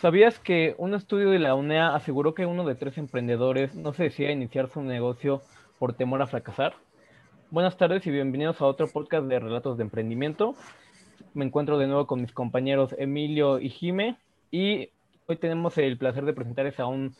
¿Sabías 0.00 0.38
que 0.38 0.74
un 0.78 0.94
estudio 0.94 1.28
de 1.28 1.38
la 1.38 1.54
UNEA 1.54 1.94
aseguró 1.94 2.32
que 2.32 2.46
uno 2.46 2.64
de 2.64 2.74
tres 2.74 2.96
emprendedores 2.96 3.74
no 3.74 3.92
se 3.92 4.04
decía 4.04 4.30
iniciar 4.30 4.70
su 4.70 4.80
negocio 4.80 5.42
por 5.78 5.92
temor 5.92 6.22
a 6.22 6.26
fracasar? 6.26 6.72
Buenas 7.50 7.76
tardes 7.76 8.06
y 8.06 8.10
bienvenidos 8.10 8.62
a 8.62 8.64
otro 8.64 8.88
podcast 8.88 9.26
de 9.26 9.38
Relatos 9.38 9.76
de 9.76 9.82
Emprendimiento. 9.82 10.54
Me 11.34 11.44
encuentro 11.44 11.76
de 11.76 11.86
nuevo 11.86 12.06
con 12.06 12.22
mis 12.22 12.32
compañeros 12.32 12.94
Emilio 12.96 13.60
y 13.60 13.68
Jime 13.68 14.16
y 14.50 14.88
hoy 15.26 15.36
tenemos 15.36 15.76
el 15.76 15.98
placer 15.98 16.24
de 16.24 16.32
presentarles 16.32 16.80
a, 16.80 16.86
un, 16.86 17.14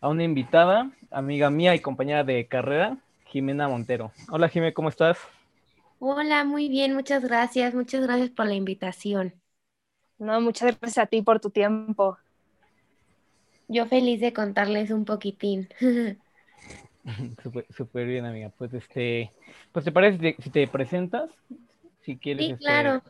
a 0.00 0.08
una 0.08 0.24
invitada, 0.24 0.90
amiga 1.12 1.48
mía 1.50 1.76
y 1.76 1.78
compañera 1.78 2.24
de 2.24 2.48
carrera, 2.48 2.98
Jimena 3.26 3.68
Montero. 3.68 4.10
Hola 4.32 4.48
Jime, 4.48 4.74
¿cómo 4.74 4.88
estás? 4.88 5.16
Hola, 6.00 6.42
muy 6.42 6.68
bien, 6.68 6.92
muchas 6.92 7.22
gracias, 7.24 7.72
muchas 7.72 8.02
gracias 8.02 8.30
por 8.30 8.46
la 8.46 8.54
invitación. 8.54 9.32
No, 10.18 10.40
muchas 10.40 10.78
gracias 10.78 10.98
a 10.98 11.06
ti 11.06 11.22
por 11.22 11.40
tu 11.40 11.50
tiempo. 11.50 12.18
Yo 13.68 13.86
feliz 13.86 14.20
de 14.20 14.32
contarles 14.32 14.90
un 14.90 15.04
poquitín. 15.04 15.68
Súper 17.76 18.06
bien, 18.06 18.24
amiga. 18.24 18.50
Pues 18.56 18.72
este, 18.74 19.32
pues 19.72 19.84
te 19.84 19.92
parece 19.92 20.36
si 20.40 20.50
te, 20.50 20.66
presentas, 20.66 21.30
si 22.02 22.16
quieres 22.16 22.46
sí, 22.46 22.52
este, 22.52 22.64
claro. 22.64 23.02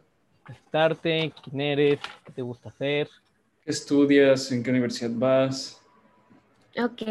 presentarte, 0.45 1.33
quién 1.45 1.61
eres, 1.61 2.01
qué 2.25 2.33
te 2.33 2.43
gusta 2.43 2.71
hacer. 2.71 3.09
¿Qué 3.65 3.71
estudias? 3.71 4.51
¿En 4.53 4.63
qué 4.63 4.71
universidad 4.71 5.11
vas? 5.15 5.81
Ok, 6.79 7.03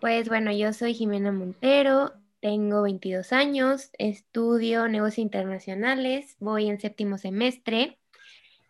pues 0.00 0.28
bueno, 0.28 0.52
yo 0.52 0.72
soy 0.72 0.94
Jimena 0.94 1.32
Montero, 1.32 2.12
tengo 2.40 2.82
22 2.82 3.32
años, 3.32 3.90
estudio 3.98 4.88
negocios 4.88 5.18
internacionales, 5.18 6.36
voy 6.40 6.68
en 6.68 6.78
séptimo 6.78 7.16
semestre. 7.16 7.98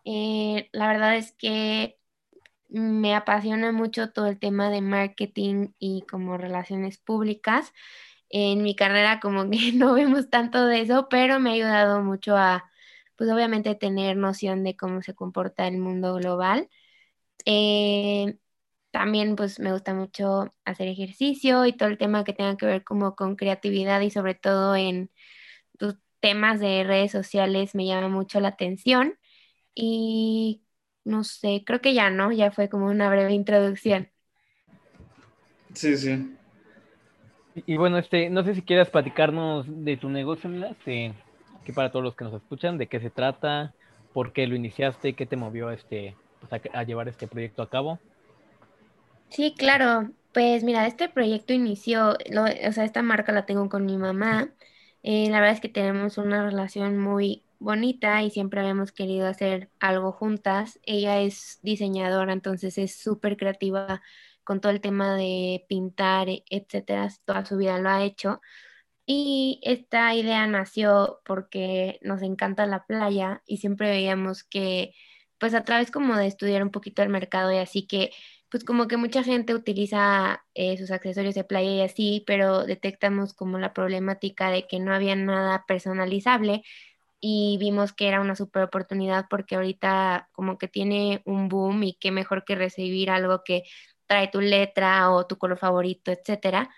Eh, 0.04 0.68
la 0.72 0.88
verdad 0.88 1.16
es 1.16 1.32
que 1.32 1.98
me 2.68 3.14
apasiona 3.14 3.72
mucho 3.72 4.10
todo 4.12 4.26
el 4.28 4.38
tema 4.40 4.70
de 4.70 4.80
marketing 4.82 5.68
y 5.78 6.02
como 6.10 6.38
relaciones 6.38 6.98
públicas. 6.98 7.72
En 8.30 8.62
mi 8.62 8.76
carrera 8.76 9.20
como 9.20 9.50
que 9.50 9.72
no 9.74 9.94
vemos 9.94 10.30
tanto 10.30 10.66
de 10.66 10.82
eso, 10.82 11.08
pero 11.10 11.40
me 11.40 11.50
ha 11.52 11.54
ayudado 11.54 12.02
mucho 12.02 12.36
a, 12.36 12.70
pues 13.16 13.30
obviamente, 13.30 13.74
tener 13.76 14.16
noción 14.16 14.64
de 14.64 14.76
cómo 14.76 15.02
se 15.02 15.14
comporta 15.14 15.68
el 15.68 15.78
mundo 15.78 16.14
global. 16.16 16.68
Eh, 17.46 18.38
también 18.92 19.36
pues 19.36 19.58
me 19.60 19.72
gusta 19.72 19.94
mucho 19.94 20.54
hacer 20.64 20.88
ejercicio 20.88 21.66
y 21.66 21.72
todo 21.74 21.88
el 21.90 21.98
tema 21.98 22.24
que 22.24 22.32
tenga 22.34 22.56
que 22.56 22.66
ver 22.66 22.84
como 22.84 23.16
con 23.16 23.36
creatividad 23.36 24.00
y 24.02 24.10
sobre 24.10 24.34
todo 24.34 24.76
en 24.76 25.10
tus 25.78 25.96
temas 26.20 26.60
de 26.60 26.84
redes 26.84 27.12
sociales 27.12 27.74
me 27.74 27.86
llama 27.86 28.08
mucho 28.08 28.40
la 28.40 28.48
atención. 28.50 29.18
Y 29.74 30.62
no 31.04 31.24
sé, 31.24 31.62
creo 31.66 31.80
que 31.80 31.94
ya 31.94 32.10
no, 32.10 32.32
ya 32.32 32.50
fue 32.50 32.68
como 32.68 32.86
una 32.86 33.08
breve 33.08 33.32
introducción. 33.32 34.10
Sí, 35.74 35.96
sí. 35.96 36.36
Y, 37.66 37.76
bueno, 37.76 37.98
este, 37.98 38.30
no 38.30 38.44
sé 38.44 38.54
si 38.54 38.62
quieras 38.62 38.88
platicarnos 38.88 39.66
de 39.68 39.96
tu 39.96 40.08
negocio, 40.08 40.50
este, 40.66 41.12
que 41.64 41.72
para 41.72 41.90
todos 41.90 42.04
los 42.04 42.14
que 42.14 42.24
nos 42.24 42.34
escuchan, 42.34 42.78
de 42.78 42.86
qué 42.86 43.00
se 43.00 43.10
trata, 43.10 43.74
por 44.12 44.32
qué 44.32 44.46
lo 44.46 44.54
iniciaste, 44.54 45.14
qué 45.14 45.26
te 45.26 45.36
movió 45.36 45.70
este, 45.70 46.16
pues, 46.40 46.62
a, 46.72 46.82
llevar 46.84 47.08
este 47.08 47.26
proyecto 47.26 47.62
a 47.62 47.68
cabo. 47.68 47.98
Sí, 49.28 49.54
claro. 49.56 50.10
Pues 50.32 50.64
mira, 50.64 50.86
este 50.86 51.10
proyecto 51.10 51.52
inició, 51.52 52.12
o 52.12 52.72
sea, 52.72 52.84
esta 52.84 53.02
marca 53.02 53.32
la 53.32 53.44
tengo 53.44 53.68
con 53.68 53.84
mi 53.84 53.98
mamá. 53.98 54.48
Eh, 55.02 55.28
la 55.28 55.40
verdad 55.40 55.54
es 55.56 55.60
que 55.60 55.68
tenemos 55.68 56.16
una 56.16 56.44
relación 56.44 56.98
muy 56.98 57.44
bonita 57.62 58.22
y 58.22 58.30
siempre 58.30 58.60
habíamos 58.60 58.92
querido 58.92 59.26
hacer 59.26 59.70
algo 59.80 60.12
juntas. 60.12 60.78
Ella 60.84 61.20
es 61.20 61.58
diseñadora, 61.62 62.32
entonces 62.32 62.78
es 62.78 62.96
súper 62.96 63.36
creativa 63.36 64.02
con 64.44 64.60
todo 64.60 64.72
el 64.72 64.80
tema 64.80 65.14
de 65.16 65.64
pintar, 65.68 66.28
e, 66.28 66.44
etcétera. 66.50 67.08
Toda 67.24 67.44
su 67.46 67.56
vida 67.56 67.78
lo 67.78 67.88
ha 67.90 68.04
hecho. 68.04 68.40
Y 69.06 69.60
esta 69.64 70.14
idea 70.14 70.46
nació 70.46 71.20
porque 71.24 71.98
nos 72.02 72.22
encanta 72.22 72.66
la 72.66 72.86
playa 72.86 73.42
y 73.46 73.58
siempre 73.58 73.90
veíamos 73.90 74.44
que, 74.44 74.94
pues 75.38 75.54
a 75.54 75.64
través 75.64 75.90
como 75.90 76.16
de 76.16 76.26
estudiar 76.26 76.62
un 76.62 76.70
poquito 76.70 77.02
el 77.02 77.08
mercado 77.08 77.52
y 77.52 77.58
así 77.58 77.86
que, 77.86 78.12
pues 78.48 78.64
como 78.64 78.86
que 78.88 78.96
mucha 78.98 79.22
gente 79.24 79.54
utiliza 79.54 80.44
eh, 80.54 80.76
sus 80.78 80.90
accesorios 80.90 81.34
de 81.34 81.44
playa 81.44 81.70
y 81.70 81.80
así, 81.82 82.24
pero 82.26 82.64
detectamos 82.66 83.34
como 83.34 83.58
la 83.58 83.72
problemática 83.72 84.50
de 84.50 84.66
que 84.68 84.78
no 84.78 84.94
había 84.94 85.16
nada 85.16 85.64
personalizable 85.66 86.62
y 87.24 87.56
vimos 87.60 87.92
que 87.92 88.08
era 88.08 88.20
una 88.20 88.34
super 88.34 88.64
oportunidad 88.64 89.26
porque 89.30 89.54
ahorita 89.54 90.28
como 90.32 90.58
que 90.58 90.66
tiene 90.66 91.22
un 91.24 91.48
boom 91.48 91.84
y 91.84 91.94
qué 91.94 92.10
mejor 92.10 92.44
que 92.44 92.56
recibir 92.56 93.10
algo 93.10 93.44
que 93.44 93.62
trae 94.08 94.28
tu 94.28 94.40
letra 94.40 95.08
o 95.12 95.24
tu 95.26 95.38
color 95.38 95.56
favorito, 95.56 96.10
etcétera. 96.10 96.68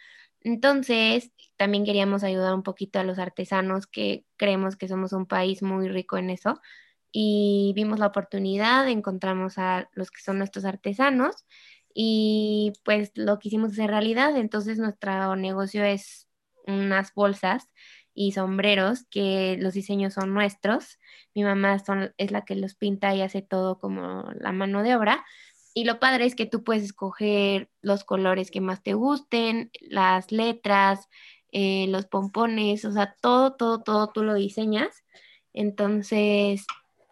Entonces, 0.42 1.32
también 1.56 1.86
queríamos 1.86 2.24
ayudar 2.24 2.54
un 2.54 2.62
poquito 2.62 2.98
a 3.00 3.04
los 3.04 3.18
artesanos 3.18 3.86
que 3.86 4.26
creemos 4.36 4.76
que 4.76 4.86
somos 4.86 5.14
un 5.14 5.24
país 5.26 5.62
muy 5.62 5.88
rico 5.88 6.18
en 6.18 6.28
eso 6.28 6.60
y 7.10 7.72
vimos 7.74 7.98
la 7.98 8.08
oportunidad, 8.08 8.86
encontramos 8.88 9.56
a 9.56 9.88
los 9.94 10.10
que 10.10 10.20
son 10.20 10.36
nuestros 10.38 10.66
artesanos 10.66 11.46
y 11.94 12.74
pues 12.84 13.12
lo 13.14 13.38
quisimos 13.38 13.72
hacer 13.72 13.88
realidad. 13.90 14.36
Entonces, 14.36 14.78
nuestro 14.78 15.36
negocio 15.36 15.84
es 15.84 16.28
unas 16.66 17.14
bolsas 17.14 17.70
y 18.14 18.32
sombreros, 18.32 19.04
que 19.10 19.56
los 19.60 19.74
diseños 19.74 20.14
son 20.14 20.32
nuestros. 20.32 20.98
Mi 21.34 21.42
mamá 21.42 21.76
es 22.16 22.30
la 22.30 22.44
que 22.44 22.54
los 22.54 22.74
pinta 22.74 23.14
y 23.14 23.22
hace 23.22 23.42
todo 23.42 23.78
como 23.78 24.30
la 24.38 24.52
mano 24.52 24.82
de 24.82 24.96
obra. 24.96 25.24
Y 25.74 25.84
lo 25.84 25.98
padre 25.98 26.24
es 26.24 26.36
que 26.36 26.46
tú 26.46 26.62
puedes 26.62 26.84
escoger 26.84 27.68
los 27.82 28.04
colores 28.04 28.52
que 28.52 28.60
más 28.60 28.82
te 28.82 28.94
gusten, 28.94 29.70
las 29.80 30.30
letras, 30.30 31.08
eh, 31.50 31.86
los 31.88 32.06
pompones, 32.06 32.84
o 32.84 32.92
sea, 32.92 33.16
todo, 33.20 33.54
todo, 33.54 33.82
todo 33.82 34.08
tú 34.08 34.22
lo 34.22 34.34
diseñas. 34.34 35.04
Entonces, 35.52 36.64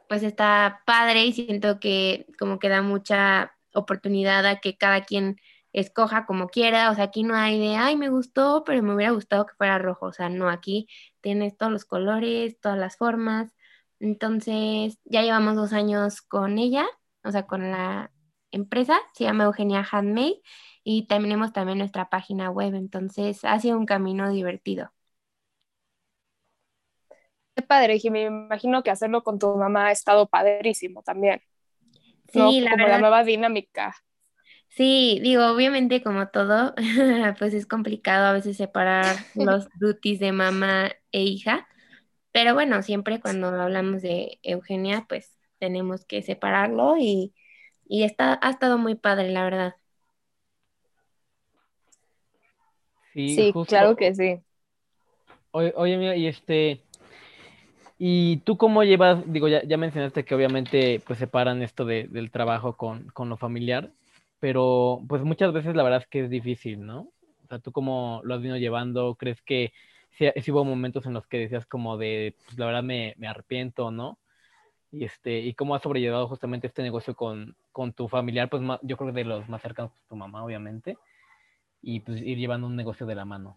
pues 0.09 0.23
está 0.23 0.83
padre 0.87 1.25
y 1.25 1.33
siento 1.33 1.81
que 1.81 2.27
como 2.39 2.59
que 2.59 2.69
da 2.69 2.83
mucha 2.83 3.53
oportunidad 3.75 4.47
a 4.47 4.61
que 4.61 4.77
cada 4.77 5.05
quien 5.05 5.41
escoja 5.73 6.27
como 6.27 6.49
quiera, 6.49 6.91
o 6.91 6.95
sea, 6.95 7.05
aquí 7.05 7.23
no 7.23 7.35
hay 7.35 7.59
de, 7.59 7.77
ay, 7.77 7.97
me 7.97 8.09
gustó, 8.11 8.63
pero 8.65 8.83
me 8.83 8.95
hubiera 8.95 9.13
gustado 9.13 9.47
que 9.47 9.55
fuera 9.55 9.79
rojo, 9.79 10.07
o 10.07 10.13
sea, 10.13 10.29
no, 10.29 10.49
aquí 10.49 10.87
tienes 11.21 11.57
todos 11.57 11.73
los 11.73 11.85
colores, 11.85 12.59
todas 12.61 12.79
las 12.79 12.97
formas, 12.97 13.55
entonces 14.01 14.99
ya 15.05 15.23
llevamos 15.23 15.57
dos 15.57 15.73
años 15.73 16.23
con 16.23 16.59
ella, 16.59 16.87
o 17.25 17.31
sea, 17.31 17.47
con 17.47 17.71
la 17.71 18.11
empresa, 18.51 18.99
se 19.15 19.25
llama 19.25 19.45
Eugenia 19.45 19.87
Handmade, 19.91 20.43
y 20.85 21.07
tenemos 21.07 21.53
también 21.53 21.79
nuestra 21.79 22.11
página 22.11 22.51
web, 22.51 22.75
entonces 22.75 23.45
ha 23.45 23.59
sido 23.61 23.79
un 23.79 23.87
camino 23.87 24.31
divertido. 24.31 24.93
Qué 27.55 27.63
padre, 27.63 27.99
Jimmy, 27.99 28.31
me 28.31 28.45
imagino 28.47 28.83
que 28.83 28.91
hacerlo 28.91 29.23
con 29.23 29.39
tu 29.39 29.55
mamá 29.55 29.87
ha 29.87 29.93
estado 29.93 30.27
padrísimo 30.27 31.03
también. 31.03 31.41
Sí, 32.29 32.61
la 32.61 32.71
como 32.71 32.89
la 32.89 32.99
nueva 32.99 33.25
dinámica. 33.25 33.95
Sí, 34.75 35.21
digo, 35.23 35.47
obviamente 35.49 36.03
como 36.03 36.29
todo, 36.29 36.75
pues 37.39 37.53
es 37.53 37.67
complicado 37.67 38.27
a 38.27 38.33
veces 38.33 38.57
separar 38.57 39.17
los 39.35 39.69
duties 39.79 40.19
de 40.19 40.33
mamá 40.33 40.91
e 41.13 41.23
hija, 41.23 41.69
pero 42.33 42.55
bueno, 42.55 42.83
siempre 42.83 43.21
cuando 43.21 43.49
hablamos 43.49 44.01
de 44.01 44.39
Eugenia, 44.43 45.05
pues 45.09 45.37
tenemos 45.59 46.07
que 46.07 46.23
separarlo 46.23 46.97
y, 46.99 47.35
está, 47.87 48.39
ha 48.41 48.49
estado 48.49 48.79
muy 48.79 48.95
padre, 48.95 49.29
la 49.29 49.45
verdad. 49.45 49.75
Sí, 53.13 53.53
claro 53.69 53.95
que 53.95 54.15
sí. 54.15 54.41
Oye, 55.51 55.75
oye, 55.77 56.17
y 56.17 56.27
este, 56.27 56.81
¿y 57.99 58.39
tú 58.39 58.57
cómo 58.57 58.85
llevas, 58.85 59.31
digo, 59.31 59.49
ya, 59.49 59.63
ya 59.65 59.77
mencionaste 59.77 60.25
que 60.25 60.35
obviamente 60.35 61.03
pues 61.07 61.19
separan 61.19 61.61
esto 61.61 61.85
de, 61.85 62.09
del 62.09 62.31
trabajo 62.31 62.79
con, 62.79 63.09
con 63.11 63.29
lo 63.29 63.37
familiar, 63.37 63.91
pero 64.43 65.01
pues 65.09 65.23
muchas 65.23 65.53
veces 65.53 65.77
la 65.77 65.85
verdad 65.85 66.01
es 66.01 66.09
que 66.09 66.25
es 66.25 66.29
difícil, 66.29 66.85
¿no? 66.85 67.03
O 67.45 67.47
sea, 67.49 67.61
tú 67.61 67.71
cómo 67.71 68.21
lo 68.25 68.35
has 68.35 68.41
venido 68.41 68.57
llevando, 68.57 69.15
¿crees 69.15 69.41
que 69.41 69.73
sí, 70.11 70.51
hubo 70.51 70.65
momentos 70.65 71.07
en 71.07 71.13
los 71.13 71.29
que 71.29 71.39
decías 71.39 71.65
como 71.65 71.97
de, 71.97 72.35
pues 72.45 72.59
la 72.59 72.67
verdad 72.67 72.83
me, 72.83 73.15
me 73.19 73.29
arrepiento, 73.29 73.93
¿no? 73.93 74.19
Y, 74.91 75.05
este, 75.05 75.39
y 75.39 75.55
cómo 75.55 75.77
has 75.77 75.83
sobrellevado 75.83 76.27
justamente 76.27 76.67
este 76.67 76.83
negocio 76.83 77.15
con, 77.15 77.55
con 77.71 77.93
tu 77.93 78.09
familiar, 78.09 78.51
pues 78.51 78.65
yo 78.83 78.97
creo 78.97 79.13
que 79.13 79.21
de 79.21 79.25
los 79.27 79.49
más 79.49 79.63
cercanos, 79.63 79.93
tu 80.09 80.17
mamá, 80.17 80.45
obviamente, 80.45 80.99
y 81.81 82.01
pues 82.01 82.21
ir 82.21 82.37
llevando 82.37 82.67
un 82.67 82.75
negocio 82.75 83.07
de 83.07 83.15
la 83.15 83.25
mano. 83.25 83.57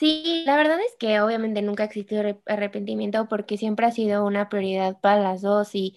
Sí, 0.00 0.42
la 0.44 0.56
verdad 0.56 0.80
es 0.80 0.96
que 0.98 1.20
obviamente 1.20 1.62
nunca 1.62 1.84
ha 1.84 1.86
existido 1.86 2.24
arrepentimiento 2.46 3.28
porque 3.28 3.56
siempre 3.56 3.86
ha 3.86 3.92
sido 3.92 4.26
una 4.26 4.48
prioridad 4.48 5.00
para 5.00 5.22
las 5.22 5.40
dos 5.40 5.72
y 5.76 5.96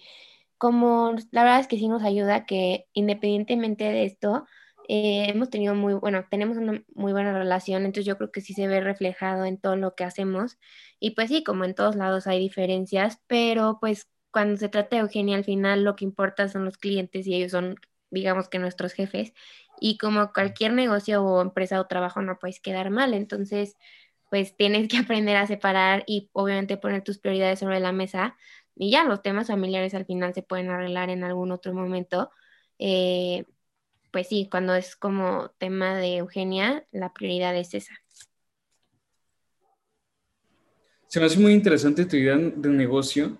como 0.58 1.14
la 1.32 1.44
verdad 1.44 1.60
es 1.60 1.68
que 1.68 1.78
sí 1.78 1.88
nos 1.88 2.02
ayuda 2.02 2.46
que 2.46 2.86
independientemente 2.92 3.84
de 3.84 4.04
esto, 4.04 4.46
eh, 4.88 5.26
hemos 5.28 5.50
tenido 5.50 5.74
muy, 5.74 5.94
bueno, 5.94 6.24
tenemos 6.30 6.56
una 6.56 6.82
muy 6.94 7.12
buena 7.12 7.32
relación, 7.32 7.84
entonces 7.84 8.06
yo 8.06 8.16
creo 8.16 8.32
que 8.32 8.40
sí 8.40 8.54
se 8.54 8.66
ve 8.66 8.80
reflejado 8.80 9.44
en 9.44 9.58
todo 9.60 9.76
lo 9.76 9.94
que 9.94 10.04
hacemos. 10.04 10.58
Y 11.00 11.12
pues 11.12 11.28
sí, 11.28 11.44
como 11.44 11.64
en 11.64 11.74
todos 11.74 11.96
lados 11.96 12.26
hay 12.26 12.40
diferencias, 12.40 13.20
pero 13.26 13.78
pues 13.80 14.08
cuando 14.30 14.56
se 14.58 14.68
trata 14.68 14.96
de 14.96 15.02
Eugenia, 15.02 15.36
al 15.36 15.44
final 15.44 15.84
lo 15.84 15.96
que 15.96 16.04
importa 16.04 16.48
son 16.48 16.64
los 16.64 16.78
clientes 16.78 17.26
y 17.26 17.34
ellos 17.34 17.52
son 17.52 17.76
digamos 18.10 18.48
que 18.48 18.58
nuestros 18.58 18.92
jefes, 18.94 19.32
y 19.80 19.98
como 19.98 20.32
cualquier 20.32 20.72
negocio 20.72 21.22
o 21.24 21.42
empresa 21.42 21.80
o 21.80 21.86
trabajo 21.86 22.22
no 22.22 22.38
puedes 22.38 22.60
quedar 22.60 22.90
mal, 22.90 23.14
entonces 23.14 23.76
pues 24.30 24.56
tienes 24.56 24.88
que 24.88 24.98
aprender 24.98 25.36
a 25.36 25.46
separar 25.46 26.04
y 26.06 26.30
obviamente 26.32 26.76
poner 26.76 27.02
tus 27.02 27.18
prioridades 27.18 27.58
sobre 27.60 27.80
la 27.80 27.92
mesa 27.92 28.36
y 28.78 28.90
ya 28.90 29.04
los 29.04 29.22
temas 29.22 29.48
familiares 29.48 29.92
al 29.94 30.06
final 30.06 30.32
se 30.34 30.42
pueden 30.42 30.70
arreglar 30.70 31.10
en 31.10 31.24
algún 31.24 31.50
otro 31.50 31.74
momento. 31.74 32.30
Eh, 32.78 33.44
pues 34.12 34.28
sí, 34.28 34.48
cuando 34.50 34.74
es 34.74 34.96
como 34.96 35.50
tema 35.58 35.96
de 35.96 36.18
Eugenia, 36.18 36.86
la 36.92 37.12
prioridad 37.12 37.56
es 37.56 37.74
esa. 37.74 37.94
Se 41.08 41.18
me 41.18 41.26
hace 41.26 41.38
muy 41.38 41.52
interesante 41.52 42.04
tu 42.04 42.16
idea 42.16 42.36
de 42.36 42.68
negocio 42.68 43.36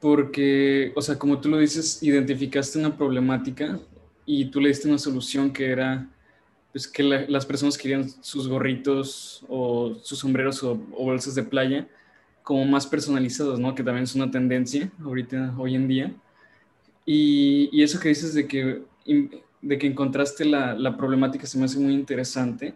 porque, 0.00 0.92
o 0.94 1.02
sea, 1.02 1.18
como 1.18 1.40
tú 1.40 1.48
lo 1.48 1.58
dices, 1.58 2.02
identificaste 2.02 2.78
una 2.78 2.96
problemática 2.96 3.80
y 4.24 4.50
tú 4.50 4.60
le 4.60 4.68
diste 4.68 4.86
una 4.86 4.98
solución 4.98 5.52
que 5.52 5.70
era 5.70 6.08
pues, 6.70 6.86
que 6.86 7.02
las 7.02 7.46
personas 7.46 7.76
querían 7.76 8.08
sus 8.22 8.46
gorritos 8.46 9.44
o 9.48 9.96
sus 10.02 10.18
sombreros 10.20 10.62
o, 10.62 10.76
bolsas 10.76 11.34
de 11.34 11.42
playa 11.42 11.88
como 12.48 12.64
más 12.64 12.86
personalizados, 12.86 13.60
¿no? 13.60 13.74
Que 13.74 13.82
también 13.82 14.04
es 14.04 14.14
una 14.14 14.30
tendencia 14.30 14.90
ahorita, 15.04 15.54
hoy 15.58 15.74
en 15.74 15.86
día. 15.86 16.14
Y, 17.04 17.68
y 17.70 17.82
eso 17.82 18.00
que 18.00 18.08
dices 18.08 18.32
de 18.32 18.48
que, 18.48 18.84
de 19.60 19.78
que 19.78 19.86
encontraste 19.86 20.46
la, 20.46 20.72
la 20.72 20.96
problemática 20.96 21.46
se 21.46 21.58
me 21.58 21.66
hace 21.66 21.78
muy 21.78 21.92
interesante. 21.92 22.74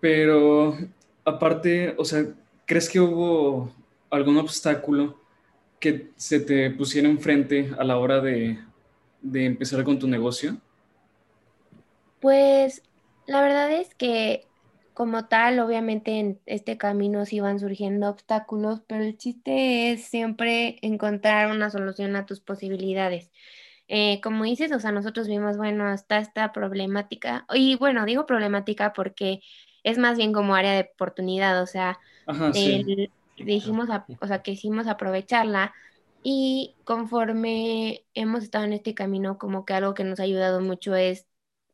Pero 0.00 0.76
aparte, 1.24 1.94
o 1.96 2.04
sea, 2.04 2.26
¿crees 2.64 2.90
que 2.90 2.98
hubo 2.98 3.72
algún 4.10 4.36
obstáculo 4.38 5.20
que 5.78 6.10
se 6.16 6.40
te 6.40 6.72
pusiera 6.72 7.08
enfrente 7.08 7.70
a 7.78 7.84
la 7.84 7.98
hora 7.98 8.20
de, 8.20 8.58
de 9.22 9.44
empezar 9.44 9.84
con 9.84 9.96
tu 9.96 10.08
negocio? 10.08 10.56
Pues 12.18 12.82
la 13.28 13.42
verdad 13.42 13.70
es 13.70 13.94
que 13.94 14.44
como 14.96 15.26
tal, 15.28 15.60
obviamente 15.60 16.18
en 16.20 16.40
este 16.46 16.78
camino 16.78 17.26
sí 17.26 17.40
van 17.40 17.60
surgiendo 17.60 18.08
obstáculos, 18.08 18.80
pero 18.88 19.04
el 19.04 19.18
chiste 19.18 19.92
es 19.92 20.06
siempre 20.06 20.78
encontrar 20.80 21.50
una 21.50 21.68
solución 21.70 22.16
a 22.16 22.24
tus 22.24 22.40
posibilidades. 22.40 23.30
Eh, 23.88 24.20
como 24.22 24.44
dices, 24.44 24.72
o 24.72 24.80
sea, 24.80 24.92
nosotros 24.92 25.28
vimos, 25.28 25.58
bueno, 25.58 25.92
está 25.92 26.18
esta 26.18 26.50
problemática, 26.52 27.46
y 27.54 27.76
bueno, 27.76 28.06
digo 28.06 28.24
problemática 28.26 28.94
porque 28.94 29.40
es 29.84 29.98
más 29.98 30.16
bien 30.16 30.32
como 30.32 30.54
área 30.54 30.72
de 30.72 30.90
oportunidad, 30.94 31.62
o 31.62 31.66
sea, 31.66 31.98
dijimos, 33.36 33.88
o 34.20 34.26
sea, 34.26 34.42
quisimos 34.42 34.86
aprovecharla 34.86 35.74
y 36.22 36.74
conforme 36.84 38.06
hemos 38.14 38.44
estado 38.44 38.64
en 38.64 38.72
este 38.72 38.94
camino, 38.94 39.36
como 39.36 39.66
que 39.66 39.74
algo 39.74 39.92
que 39.92 40.04
nos 40.04 40.20
ha 40.20 40.24
ayudado 40.24 40.60
mucho 40.62 40.94
es 40.96 41.26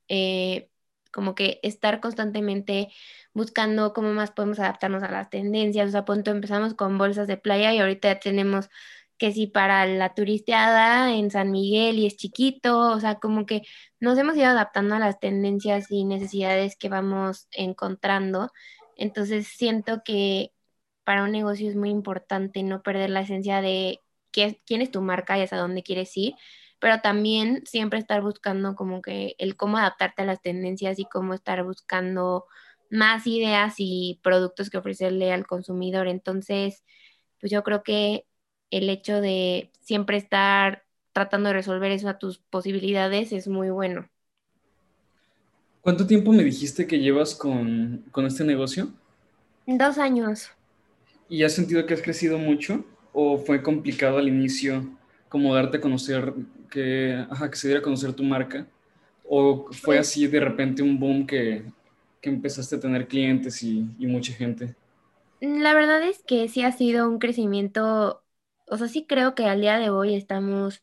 eh, 0.09 0.71
como 1.13 1.35
que 1.35 1.61
estar 1.63 2.01
constantemente 2.01 2.89
buscando 3.35 3.93
cómo 3.93 4.13
más 4.13 4.31
podemos 4.33 4.59
adaptarnos 4.59 5.03
a 5.03 5.11
las 5.11 5.31
tendencias. 5.31 5.89
O 5.89 5.93
sea, 5.93 6.05
punto 6.05 6.31
empezamos 6.31 6.75
con 6.75 6.99
bolsas 6.99 7.27
de 7.29 7.37
playa 7.37 7.73
y 7.73 7.79
ahorita 7.79 8.19
tenemos 8.21 8.69
que 9.19 9.33
si 9.33 9.47
para 9.47 9.87
la 9.87 10.15
turisteada 10.15 11.15
en 11.15 11.31
San 11.31 11.53
Miguel 11.53 11.99
y 11.99 12.07
es 12.07 12.17
chiquito, 12.17 12.79
o 12.91 13.01
sea, 13.01 13.17
como 13.21 13.47
que 13.47 13.63
nos 14.01 14.19
hemos 14.19 14.37
ido 14.37 14.47
adaptando 14.47 14.97
a 14.97 14.99
las 14.99 15.21
tendencias 15.21 15.91
y 15.91 16.05
necesidades 16.05 16.77
que 16.77 16.89
vamos 16.89 17.47
encontrando. 17.53 18.51
Entonces 18.97 19.47
siento 19.47 20.03
que 20.05 20.53
para 21.05 21.25
un 21.25 21.33
negocio 21.33 21.69
es 21.69 21.77
muy 21.77 21.91
importante 21.91 22.63
no 22.63 22.83
perder 22.83 23.11
la 23.11 23.21
esencia 23.23 23.61
de 23.61 24.01
qué, 24.33 24.61
quién 24.67 24.83
es 24.83 24.91
tu 24.91 25.03
marca 25.03 25.39
y 25.39 25.43
hasta 25.43 25.57
dónde 25.57 25.83
quieres 25.83 26.17
ir, 26.17 26.35
pero 26.83 27.01
también 27.01 27.63
siempre 27.65 28.01
estar 28.01 28.23
buscando 28.23 28.75
como 28.75 29.03
que 29.03 29.37
el 29.39 29.57
cómo 29.57 29.79
adaptarte 29.79 30.23
a 30.23 30.25
las 30.27 30.43
tendencias 30.43 30.99
y 30.99 31.05
cómo 31.05 31.33
estar 31.33 31.63
buscando 31.63 32.47
más 32.91 33.25
ideas 33.29 33.77
y 33.79 34.19
productos 34.25 34.69
que 34.69 34.79
ofrecerle 34.79 35.33
al 35.33 35.47
consumidor. 35.47 36.09
Entonces, 36.09 36.83
pues 37.41 37.53
yo 37.53 37.63
creo 37.63 37.85
que 37.85 38.27
el 38.73 38.91
hecho 38.91 39.21
de 39.21 39.71
siempre 39.81 40.17
estar 40.17 40.85
tratando 41.13 41.51
de 41.51 41.55
resolver 41.55 41.93
eso 41.93 42.09
a 42.09 42.19
tus 42.19 42.41
posibilidades 42.41 43.31
es 43.33 43.47
muy 43.47 43.71
bueno. 43.71 44.09
¿Cuánto 45.83 46.05
tiempo 46.05 46.33
me 46.33 46.43
dijiste 46.43 46.89
que 46.89 46.99
llevas 46.99 47.37
con, 47.37 48.07
con 48.11 48.27
este 48.27 48.43
negocio? 48.43 48.91
Dos 49.67 49.99
años. 49.99 50.53
¿Y 51.29 51.45
has 51.45 51.53
sentido 51.53 51.87
que 51.87 51.95
has 51.95 52.03
crecido 52.03 52.39
mucho 52.39 52.85
o 53.13 53.39
fue 53.39 53.63
complicado 53.63 54.19
al 54.19 54.27
inicio 54.27 54.85
como 55.29 55.55
darte 55.55 55.79
a 55.79 55.81
conocer 55.81 56.35
que, 56.73 57.27
que 57.51 57.57
se 57.57 57.69
diera 57.69 57.81
a 57.81 57.83
conocer 57.83 58.15
tu 58.15 58.25
marca? 58.25 58.67
¿O 59.29 59.67
fue 59.71 59.97
pues 59.97 60.01
así 60.01 60.27
de 60.27 60.41
repente 60.41 60.83
un 60.83 60.99
boom 60.99 61.27
que, 61.27 61.65
empezaste 62.23 62.77
a 62.77 62.81
tener 62.81 63.07
clientes 63.07 63.63
y, 63.63 63.83
mucha 63.99 64.33
gente? 64.33 64.75
La 65.41 65.75
verdad 65.75 66.03
es 66.03 66.23
que 66.27 66.49
sí 66.49 66.63
ha 66.63 66.73
sido 66.73 67.09
un 67.09 67.19
crecimiento, 67.19 68.25
o 68.67 68.79
sea, 68.79 68.89
sí 68.89 69.07
creo 69.07 69.35
que 69.35 69.47
al 69.47 69.61
día 69.61 69.79
de 69.79 69.91
hoy 69.91 70.15
estamos 70.15 70.83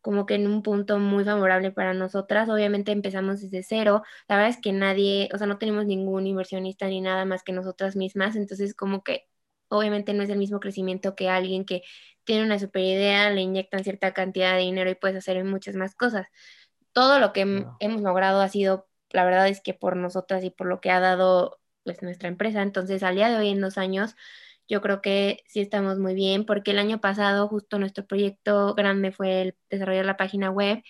como 0.00 0.24
que 0.24 0.36
en 0.36 0.46
un 0.46 0.62
punto 0.62 1.00
muy 1.00 1.24
favorable 1.24 1.72
para 1.72 1.92
nosotras. 1.92 2.48
Obviamente 2.48 2.92
empezamos 2.92 3.40
desde 3.40 3.64
cero. 3.64 4.02
La 4.28 4.36
verdad 4.36 4.50
es 4.50 4.60
que 4.60 4.72
nadie, 4.72 5.28
o 5.34 5.38
sea, 5.38 5.48
no 5.48 5.58
tenemos 5.58 5.84
ningún 5.84 6.28
inversionista 6.28 6.86
ni 6.86 7.00
nada 7.00 7.24
más 7.24 7.42
que 7.42 7.52
nosotras 7.52 7.96
mismas. 7.96 8.36
Entonces, 8.36 8.74
como 8.74 9.02
que 9.02 9.26
obviamente 9.68 10.14
no 10.14 10.22
es 10.22 10.30
el 10.30 10.38
mismo 10.38 10.60
crecimiento 10.60 11.14
que 11.14 11.28
alguien 11.28 11.64
que 11.64 11.82
tiene 12.24 12.44
una 12.44 12.58
super 12.58 12.82
idea, 12.82 13.30
le 13.30 13.42
inyectan 13.42 13.84
cierta 13.84 14.12
cantidad 14.12 14.54
de 14.54 14.62
dinero 14.62 14.90
y 14.90 14.94
puedes 14.96 15.16
hacer 15.16 15.42
muchas 15.44 15.76
más 15.76 15.94
cosas. 15.94 16.26
Todo 16.92 17.18
lo 17.20 17.32
que 17.32 17.42
hemos 17.80 18.02
logrado 18.02 18.40
ha 18.40 18.48
sido, 18.48 18.88
la 19.10 19.24
verdad 19.24 19.48
es 19.48 19.60
que 19.60 19.74
por 19.74 19.96
nosotras 19.96 20.44
y 20.44 20.50
por 20.50 20.66
lo 20.66 20.80
que 20.80 20.90
ha 20.90 21.00
dado 21.00 21.60
pues 21.84 22.02
nuestra 22.02 22.28
empresa. 22.28 22.62
Entonces, 22.62 23.02
al 23.02 23.14
día 23.14 23.28
de 23.28 23.36
hoy, 23.36 23.50
en 23.50 23.60
dos 23.60 23.78
años, 23.78 24.16
yo 24.68 24.82
creo 24.82 25.00
que 25.00 25.44
sí 25.46 25.60
estamos 25.60 25.98
muy 25.98 26.14
bien, 26.14 26.44
porque 26.44 26.72
el 26.72 26.78
año 26.78 27.00
pasado 27.00 27.48
justo 27.48 27.78
nuestro 27.78 28.06
proyecto 28.06 28.74
grande 28.74 29.12
fue 29.12 29.42
el 29.42 29.56
desarrollar 29.70 30.04
la 30.06 30.16
página 30.16 30.50
web 30.50 30.82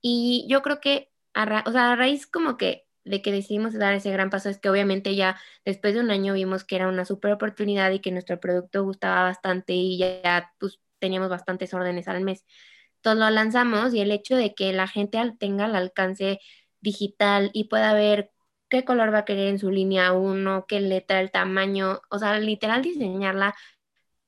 y 0.00 0.46
yo 0.48 0.62
creo 0.62 0.80
que, 0.80 1.10
a 1.34 1.64
o 1.66 1.72
sea, 1.72 1.92
a 1.92 1.96
raíz 1.96 2.26
como 2.26 2.56
que 2.56 2.83
de 3.04 3.22
que 3.22 3.32
decidimos 3.32 3.74
dar 3.74 3.94
ese 3.94 4.10
gran 4.10 4.30
paso 4.30 4.48
es 4.48 4.58
que 4.58 4.70
obviamente 4.70 5.14
ya 5.14 5.38
después 5.64 5.94
de 5.94 6.00
un 6.00 6.10
año 6.10 6.34
vimos 6.34 6.64
que 6.64 6.76
era 6.76 6.88
una 6.88 7.04
super 7.04 7.32
oportunidad 7.32 7.90
y 7.92 8.00
que 8.00 8.10
nuestro 8.10 8.40
producto 8.40 8.82
gustaba 8.84 9.24
bastante 9.24 9.74
y 9.74 9.98
ya, 9.98 10.52
pues 10.58 10.80
teníamos 10.98 11.28
bastantes 11.28 11.74
órdenes 11.74 12.08
al 12.08 12.22
mes. 12.22 12.44
Entonces 12.96 13.20
lo 13.20 13.30
lanzamos 13.30 13.94
y 13.94 14.00
el 14.00 14.10
hecho 14.10 14.36
de 14.36 14.54
que 14.54 14.72
la 14.72 14.88
gente 14.88 15.18
tenga 15.38 15.66
el 15.66 15.76
alcance 15.76 16.40
digital 16.80 17.50
y 17.52 17.64
pueda 17.64 17.92
ver 17.94 18.30
qué 18.70 18.84
color 18.84 19.12
va 19.12 19.18
a 19.20 19.24
querer 19.24 19.48
en 19.48 19.58
su 19.58 19.70
línea 19.70 20.12
1, 20.12 20.66
qué 20.66 20.80
letra, 20.80 21.20
el 21.20 21.30
tamaño, 21.30 22.00
o 22.10 22.18
sea, 22.18 22.38
literal 22.38 22.82
diseñarla 22.82 23.54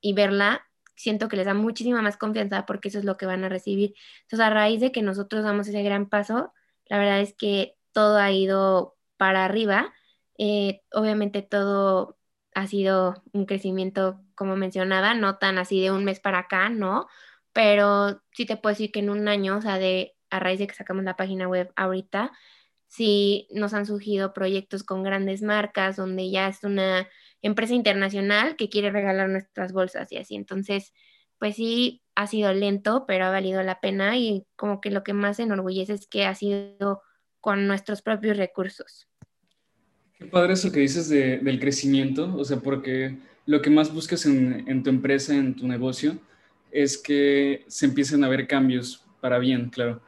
y 0.01 0.13
verla, 0.15 0.67
siento 0.97 1.29
que 1.29 1.37
les 1.37 1.47
da 1.47 1.55
muchísima 1.55 2.03
más 2.03 2.17
confianza 2.17 2.67
porque 2.67 2.89
eso 2.89 2.99
es 2.99 3.05
lo 3.05 3.17
que 3.17 3.27
van 3.27 3.45
a 3.45 3.49
recibir. 3.49 3.95
Entonces, 4.23 4.47
a 4.47 4.51
raíz 4.51 4.81
de 4.81 4.93
que 4.93 5.03
nosotros 5.03 5.45
damos 5.45 5.69
ese 5.69 5.83
gran 5.83 6.09
paso, 6.09 6.53
la 6.87 6.99
verdad 6.99 7.21
es 7.21 7.35
que 7.35 7.76
todo 7.97 8.19
ha 8.19 8.31
ido 8.31 8.95
para 9.17 9.47
arriba. 9.47 9.95
Eh, 10.37 10.83
obviamente 10.93 11.41
todo 11.41 12.19
ha 12.55 12.67
sido 12.67 13.23
un 13.33 13.47
crecimiento, 13.47 14.21
como 14.35 14.55
mencionaba, 14.55 15.15
no 15.15 15.39
tan 15.39 15.57
así 15.57 15.81
de 15.81 15.91
un 15.91 16.05
mes 16.05 16.21
para 16.21 16.41
acá, 16.41 16.69
¿no? 16.69 17.07
Pero 17.55 18.21
sí 18.33 18.45
te 18.45 18.59
puedo 18.59 18.75
decir 18.75 18.93
que 18.93 18.99
en 19.01 19.09
un 19.09 19.29
año, 19.29 19.57
o 19.57 19.63
sea, 19.63 19.79
de 19.79 20.15
a 20.29 20.39
raíz 20.41 20.59
de 20.59 20.67
que 20.67 20.75
sacamos 20.75 21.05
la 21.05 21.17
página 21.17 21.49
web 21.49 21.73
ahorita, 21.75 22.33
sí 22.87 23.49
nos 23.51 23.73
han 23.73 23.87
surgido 23.87 24.35
proyectos 24.35 24.85
con 24.85 25.03
grandes 25.03 25.41
marcas, 25.41 25.97
donde 25.97 26.31
ya 26.31 26.49
es 26.49 26.65
una 26.65 27.09
empresa 27.41 27.73
internacional 27.73 28.57
que 28.57 28.69
quiere 28.69 28.91
regalar 28.91 29.31
nuestras 29.31 29.73
bolsas 29.73 30.13
y 30.13 30.19
así. 30.19 30.35
Entonces, 30.35 30.93
pues 31.39 31.57
sí, 31.57 32.03
ha 32.15 32.27
sido 32.27 32.53
lento, 32.53 33.07
pero 33.07 33.25
ha 33.25 33.31
valido 33.31 33.63
la 33.63 33.81
pena 33.81 34.19
y 34.19 34.47
como 34.55 34.83
que 34.83 34.91
lo 34.91 35.03
que 35.03 35.15
más 35.15 35.39
enorgullece 35.41 35.95
es 35.95 36.07
que 36.07 36.27
ha 36.27 36.35
sido 36.35 37.01
con 37.47 37.69
nuestros 37.69 38.03
propios 38.03 38.37
recursos. 38.37 39.07
Qué 40.19 40.27
padre 40.27 40.55
eso 40.55 40.73
que 40.73 40.81
dices 40.81 41.09
del 41.09 41.61
crecimiento, 41.61 42.35
o 42.37 42.45
sea, 42.45 42.57
porque 42.57 43.19
lo 43.47 43.63
que 43.63 43.71
más 43.71 43.95
buscas 43.95 44.27
en, 44.27 44.83
tu 44.83 44.91
empresa, 44.91 45.33
en 45.33 45.55
tu 45.55 45.69
negocio, 45.69 46.19
es 46.73 46.99
que 46.99 47.63
se 47.69 47.87
empiecen 47.87 48.25
a 48.25 48.29
ver 48.29 48.49
cambios 48.49 49.07
para 49.21 49.39
bien, 49.39 49.71
claro. 49.71 50.01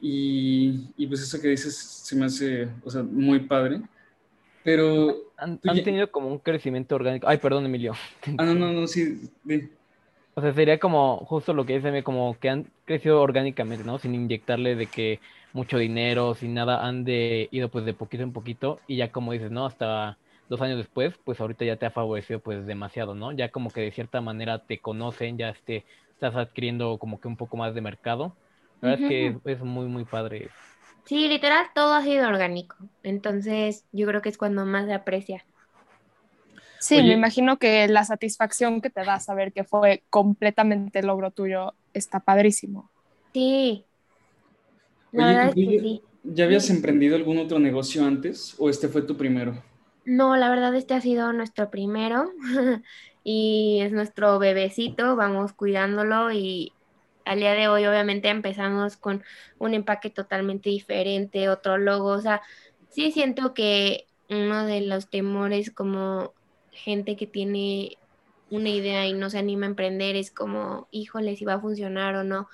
Y, 0.00 1.06
pues 1.06 1.22
eso 1.22 1.40
que 1.40 1.46
dices 1.46 1.76
se 1.76 2.16
me 2.16 2.24
hace, 2.24 2.68
o 2.82 2.90
sea, 2.90 3.04
muy 3.04 3.38
padre. 3.38 3.80
Pero... 4.64 5.32
Han, 5.36 5.60
tenido 5.60 6.10
como 6.10 6.26
un 6.26 6.40
crecimiento 6.40 6.96
orgánico. 6.96 7.28
Ay, 7.28 7.38
perdón, 7.38 7.66
Emilio. 7.66 7.92
Ah, 8.36 8.44
no, 8.46 8.52
no, 8.52 8.72
no, 8.72 8.88
sí. 8.88 9.30
O 10.34 10.40
sea, 10.40 10.52
sería 10.52 10.80
como 10.80 11.18
justo 11.18 11.52
lo 11.52 11.64
que 11.64 11.74
dice, 11.74 12.02
como 12.02 12.36
que 12.36 12.48
han 12.48 12.66
crecido 12.84 13.20
orgánicamente, 13.20 13.84
¿no? 13.84 14.00
Sin 14.00 14.16
inyectarle 14.16 14.74
de 14.74 14.86
que 14.86 15.20
mucho 15.54 15.78
dinero, 15.78 16.34
sin 16.34 16.52
nada, 16.52 16.84
han 16.84 17.04
de 17.04 17.48
ido 17.52 17.70
pues 17.70 17.86
de 17.86 17.94
poquito 17.94 18.24
en 18.24 18.32
poquito 18.32 18.80
y 18.86 18.96
ya 18.96 19.10
como 19.10 19.32
dices, 19.32 19.50
¿no? 19.50 19.64
Hasta 19.64 20.18
dos 20.48 20.60
años 20.60 20.76
después, 20.76 21.14
pues 21.24 21.40
ahorita 21.40 21.64
ya 21.64 21.76
te 21.76 21.86
ha 21.86 21.90
favorecido 21.90 22.40
pues 22.40 22.66
demasiado, 22.66 23.14
¿no? 23.14 23.32
Ya 23.32 23.48
como 23.48 23.70
que 23.70 23.80
de 23.80 23.92
cierta 23.92 24.20
manera 24.20 24.58
te 24.58 24.78
conocen, 24.78 25.38
ya 25.38 25.50
este, 25.50 25.84
estás 26.10 26.34
adquiriendo 26.34 26.98
como 26.98 27.20
que 27.20 27.28
un 27.28 27.36
poco 27.36 27.56
más 27.56 27.72
de 27.74 27.80
mercado, 27.80 28.34
La 28.82 28.90
verdad 28.90 29.04
es 29.04 29.08
que 29.08 29.52
es, 29.52 29.60
muy, 29.60 29.86
muy 29.86 30.04
padre. 30.04 30.48
Sí, 31.04 31.28
literal, 31.28 31.66
todo 31.72 31.94
ha 31.94 32.02
sido 32.02 32.26
orgánico. 32.26 32.76
Entonces, 33.04 33.84
yo 33.92 34.06
creo 34.08 34.22
que 34.22 34.30
es 34.30 34.38
cuando 34.38 34.66
más 34.66 34.86
se 34.86 34.94
aprecia. 34.94 35.44
Sí, 36.80 36.96
me 36.96 37.12
imagino 37.12 37.58
que 37.58 37.86
la 37.88 38.04
satisfacción 38.04 38.80
que 38.80 38.90
te 38.90 39.04
da 39.04 39.20
saber 39.20 39.52
que 39.52 39.64
fue 39.64 40.02
completamente 40.10 41.02
logro 41.02 41.30
tuyo 41.30 41.74
está 41.94 42.20
padrísimo. 42.20 42.90
Sí. 43.32 43.86
La 45.14 45.52
sí. 45.52 46.02
¿Ya 46.24 46.44
habías 46.44 46.70
emprendido 46.70 47.16
algún 47.16 47.38
otro 47.38 47.58
negocio 47.58 48.04
antes 48.04 48.54
o 48.58 48.70
este 48.70 48.88
fue 48.88 49.02
tu 49.02 49.16
primero? 49.16 49.62
No, 50.04 50.36
la 50.36 50.50
verdad 50.50 50.74
este 50.74 50.94
ha 50.94 51.00
sido 51.00 51.32
nuestro 51.32 51.70
primero 51.70 52.30
y 53.24 53.80
es 53.82 53.92
nuestro 53.92 54.38
bebecito, 54.38 55.16
vamos 55.16 55.52
cuidándolo 55.52 56.32
y 56.32 56.72
al 57.24 57.38
día 57.40 57.52
de 57.52 57.68
hoy 57.68 57.86
obviamente 57.86 58.28
empezamos 58.28 58.96
con 58.96 59.22
un 59.58 59.74
empaque 59.74 60.10
totalmente 60.10 60.70
diferente, 60.70 61.48
otro 61.48 61.78
logo, 61.78 62.08
o 62.08 62.20
sea, 62.20 62.42
sí 62.90 63.12
siento 63.12 63.54
que 63.54 64.06
uno 64.28 64.66
de 64.66 64.82
los 64.82 65.08
temores 65.08 65.70
como 65.70 66.32
gente 66.70 67.16
que 67.16 67.26
tiene 67.26 67.98
una 68.50 68.68
idea 68.70 69.06
y 69.06 69.14
no 69.14 69.30
se 69.30 69.38
anima 69.38 69.66
a 69.66 69.70
emprender 69.70 70.16
es 70.16 70.30
como, 70.30 70.88
híjole, 70.90 71.36
si 71.36 71.44
va 71.44 71.54
a 71.54 71.60
funcionar 71.60 72.14
o 72.16 72.24
no. 72.24 72.48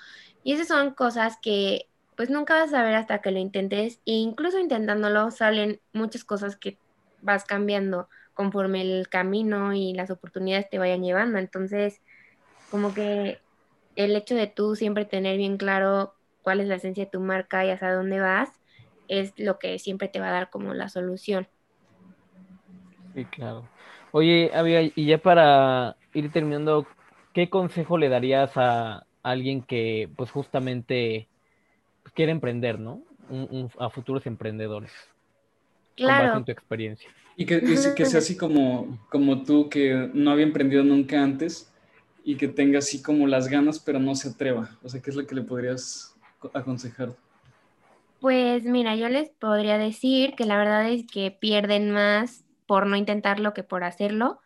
Y 0.45 0.53
esas 0.53 0.69
son 0.69 0.95
cosas 0.95 1.37
que 1.43 1.90
pues 2.21 2.29
nunca 2.29 2.53
vas 2.53 2.75
a 2.75 2.83
ver 2.83 2.97
hasta 2.97 3.23
que 3.23 3.31
lo 3.31 3.39
intentes 3.39 4.03
e 4.05 4.13
incluso 4.13 4.59
intentándolo 4.59 5.31
salen 5.31 5.81
muchas 5.95 6.23
cosas 6.23 6.55
que 6.55 6.79
vas 7.23 7.47
cambiando 7.47 8.11
conforme 8.35 8.83
el 8.83 9.09
camino 9.09 9.73
y 9.73 9.95
las 9.95 10.11
oportunidades 10.11 10.69
te 10.69 10.79
vayan 10.79 11.03
llevando. 11.03 11.39
Entonces, 11.39 12.03
como 12.71 12.93
que 12.93 13.39
el 13.97 14.15
hecho 14.17 14.35
de 14.35 14.49
tú 14.49 14.77
siempre 14.77 15.07
tener 15.07 15.39
bien 15.39 15.57
claro 15.57 16.13
cuál 16.43 16.61
es 16.61 16.69
la 16.69 16.75
esencia 16.75 17.07
de 17.07 17.11
tu 17.11 17.21
marca 17.21 17.65
y 17.65 17.71
hasta 17.71 17.91
dónde 17.91 18.21
vas, 18.21 18.51
es 19.09 19.33
lo 19.39 19.59
que 19.59 19.79
siempre 19.79 20.09
te 20.09 20.21
va 20.21 20.29
a 20.29 20.33
dar 20.33 20.51
como 20.51 20.75
la 20.75 20.91
solución. 20.91 21.49
Sí, 23.15 23.25
claro. 23.25 23.67
Oye, 24.13 24.51
y 24.95 25.07
ya 25.07 25.17
para 25.17 25.97
ir 26.13 26.31
terminando, 26.31 26.87
¿qué 27.33 27.49
consejo 27.49 27.97
le 27.97 28.11
darías 28.11 28.59
a 28.59 29.07
alguien 29.23 29.63
que 29.63 30.11
pues 30.19 30.31
justamente 30.31 31.30
quiere 32.15 32.33
emprender, 32.33 32.79
¿no? 32.79 33.03
a 33.79 33.91
futuros 33.91 34.27
emprendedores. 34.27 34.91
Claro. 35.97 36.35
Con 36.35 36.45
tu 36.45 36.53
experiencia. 36.53 37.09
Y 37.37 37.47
que, 37.47 37.61
que, 37.61 38.07
sea 38.07 38.19
así 38.19 38.37
como, 38.37 38.99
como 39.09 39.45
tú, 39.45 39.69
que 39.69 40.11
no 40.13 40.33
había 40.33 40.45
emprendido 40.45 40.83
nunca 40.83 41.23
antes 41.23 41.73
y 42.25 42.37
que 42.37 42.49
tenga 42.49 42.81
así 42.81 43.03
como 43.03 43.27
las 43.27 43.49
ganas, 43.49 43.79
pero 43.79 43.99
no 43.99 44.15
se 44.15 44.31
atreva. 44.31 44.77
O 44.83 44.89
sea, 44.89 45.01
¿qué 45.01 45.11
es 45.11 45.17
lo 45.17 45.27
que 45.27 45.35
le 45.35 45.43
podrías 45.43 46.17
aconsejar? 46.53 47.15
Pues 48.21 48.65
mira, 48.65 48.97
yo 48.97 49.09
les 49.09 49.31
podría 49.31 49.79
decir 49.79 50.35
que 50.35 50.45
la 50.45 50.59
verdad 50.59 50.91
es 50.91 51.07
que 51.07 51.31
pierden 51.31 51.91
más 51.91 52.45
por 52.67 52.87
no 52.87 52.97
intentarlo 52.97 53.55
que 53.55 53.63
por 53.63 53.85
hacerlo. 53.85 54.41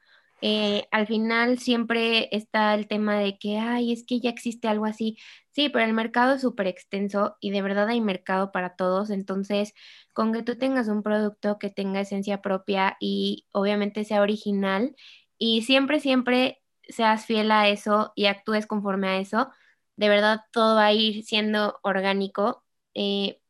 Eh, 0.47 0.87
al 0.91 1.07
final 1.07 1.59
siempre 1.59 2.29
está 2.37 2.75
el 2.75 2.87
tema 2.87 3.19
de 3.19 3.39
que, 3.39 3.59
ay, 3.59 3.93
es 3.93 4.05
que 4.07 4.21
ya 4.21 4.29
existe 4.31 4.69
algo 4.69 4.85
así. 4.85 5.17
Sí, 5.53 5.69
pero 5.71 5.85
el 5.87 5.95
mercado 5.95 6.35
es 6.35 6.43
súper 6.43 6.67
extenso 6.67 7.37
y 7.41 7.51
de 7.51 7.63
verdad 7.63 7.89
hay 7.89 8.01
mercado 8.03 8.53
para 8.53 8.77
todos. 8.77 9.09
Entonces, 9.11 9.73
con 10.13 10.33
que 10.35 10.43
tú 10.43 10.59
tengas 10.59 10.89
un 10.89 11.03
producto 11.03 11.59
que 11.59 11.71
tenga 11.71 12.01
esencia 12.01 12.43
propia 12.43 12.97
y 13.01 13.47
obviamente 13.53 14.05
sea 14.05 14.21
original 14.23 14.95
y 15.39 15.63
siempre, 15.63 16.01
siempre 16.01 16.63
seas 16.89 17.25
fiel 17.27 17.51
a 17.51 17.69
eso 17.69 18.13
y 18.15 18.27
actúes 18.27 18.67
conforme 18.67 19.09
a 19.09 19.19
eso, 19.21 19.51
de 19.97 20.09
verdad 20.11 20.41
todo 20.53 20.77
va 20.77 20.87
a 20.87 20.93
ir 20.93 21.25
siendo 21.25 21.79
orgánico. 21.83 22.65
Eh, 22.95 23.41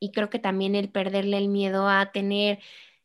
y 0.00 0.12
creo 0.12 0.30
que 0.30 0.38
también 0.38 0.74
el 0.74 0.90
perderle 0.90 1.38
el 1.38 1.48
miedo 1.48 1.88
a 1.88 2.10
tener 2.12 2.58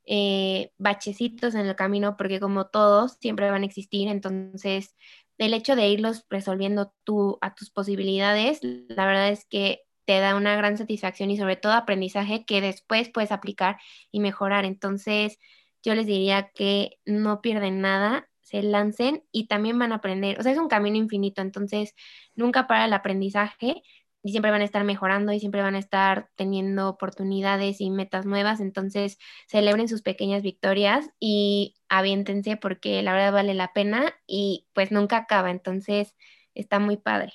eh, 0.07 0.71
bachecitos 0.77 1.53
en 1.53 1.67
el 1.67 1.75
camino, 1.75 2.15
porque 2.17 2.39
como 2.39 2.67
todos, 2.67 3.17
siempre 3.19 3.51
van 3.51 3.63
a 3.63 3.65
existir. 3.65 4.07
Entonces, 4.07 4.95
el 5.37 5.53
hecho 5.53 5.75
de 5.75 5.89
irlos 5.89 6.25
resolviendo 6.29 6.93
tú 7.03 7.37
a 7.41 7.53
tus 7.53 7.69
posibilidades, 7.69 8.59
la 8.63 9.05
verdad 9.05 9.29
es 9.29 9.45
que 9.45 9.81
te 10.05 10.19
da 10.19 10.35
una 10.35 10.55
gran 10.55 10.77
satisfacción 10.77 11.29
y 11.29 11.37
sobre 11.37 11.57
todo 11.57 11.73
aprendizaje 11.73 12.45
que 12.45 12.61
después 12.61 13.09
puedes 13.09 13.33
aplicar 13.33 13.77
y 14.09 14.21
mejorar. 14.21 14.63
Entonces, 14.63 15.37
yo 15.83 15.93
les 15.93 16.05
diría 16.07 16.51
que 16.55 16.97
no 17.05 17.41
pierden 17.41 17.81
nada, 17.81 18.29
se 18.41 18.63
lancen 18.63 19.25
y 19.33 19.47
también 19.47 19.77
van 19.77 19.91
a 19.91 19.95
aprender. 19.95 20.39
O 20.39 20.43
sea, 20.43 20.53
es 20.53 20.57
un 20.57 20.69
camino 20.69 20.95
infinito, 20.95 21.41
entonces 21.41 21.93
nunca 22.33 22.65
para 22.65 22.85
el 22.85 22.93
aprendizaje 22.93 23.83
y 24.27 24.31
siempre 24.31 24.51
van 24.51 24.61
a 24.61 24.65
estar 24.65 24.83
mejorando 24.83 25.31
y 25.33 25.39
siempre 25.39 25.61
van 25.61 25.75
a 25.75 25.79
estar 25.79 26.29
teniendo 26.35 26.89
oportunidades 26.89 27.81
y 27.81 27.89
metas 27.91 28.25
nuevas. 28.25 28.59
Entonces, 28.59 29.17
celebren 29.47 29.87
sus 29.89 30.01
pequeñas 30.03 30.43
victorias 30.43 31.09
y 31.19 31.75
aviéntense 31.89 32.57
porque 32.57 33.01
la 33.03 33.13
verdad 33.13 33.33
vale 33.33 33.53
la 33.55 33.73
pena 33.73 34.13
y 34.27 34.67
pues 34.73 34.91
nunca 34.91 35.17
acaba. 35.17 35.51
Entonces, 35.51 36.15
está 36.55 36.79
muy 36.79 36.97
padre. 36.97 37.33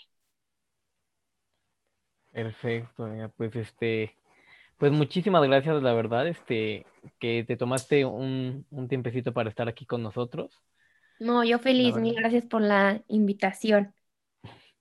Perfecto, 2.33 3.09
pues 3.37 3.55
este, 3.57 4.17
pues 4.79 4.93
muchísimas 4.93 5.43
gracias, 5.45 5.83
la 5.83 5.95
verdad, 5.95 6.29
este, 6.29 6.87
que 7.21 7.45
te 7.47 7.57
tomaste 7.59 8.05
un, 8.07 8.67
un 8.71 8.89
tiempecito 8.89 9.33
para 9.35 9.51
estar 9.51 9.69
aquí 9.69 9.87
con 9.87 10.03
nosotros. 10.03 10.63
No, 11.19 11.43
yo 11.45 11.59
feliz, 11.59 11.97
mil 11.97 12.15
gracias 12.17 12.45
por 12.47 12.61
la 12.63 13.03
invitación. 13.09 13.95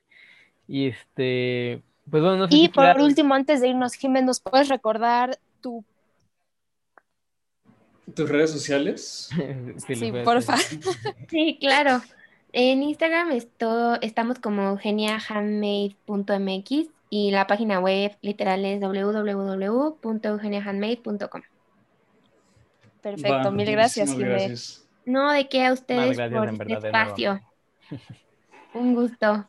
Y 0.67 0.87
este, 0.87 1.83
pues 2.11 2.21
bueno, 2.21 2.45
y 2.49 2.67
por 2.67 2.99
último, 2.99 3.33
antes 3.33 3.61
de 3.61 3.69
irnos, 3.69 3.93
Jiménez, 3.93 4.27
¿nos 4.27 4.41
puedes 4.41 4.67
recordar 4.67 5.39
tu... 5.61 5.85
¿Tus 8.13 8.29
redes 8.29 8.51
sociales? 8.51 9.29
sí, 9.87 10.11
porfa. 10.25 10.57
sí, 11.29 11.57
claro. 11.59 12.01
En 12.51 12.83
Instagram 12.83 13.31
estamos 14.01 14.39
como 14.39 14.71
eugeniahandmade.mx 14.71 16.89
y 17.09 17.31
la 17.31 17.47
página 17.47 17.79
web 17.79 18.17
literal 18.21 18.65
es 18.65 18.81
www.eugeniahandmade.com. 18.81 21.41
Perfecto, 23.01 23.51
mil 23.51 23.71
gracias, 23.71 24.11
Jiménez. 24.11 24.85
No, 25.05 25.31
de 25.31 25.47
qué 25.47 25.65
a 25.65 25.71
ustedes 25.73 26.17
por 26.29 26.49
este 26.49 26.87
espacio. 26.87 27.39
Un 28.73 28.95
gusto. 28.95 29.47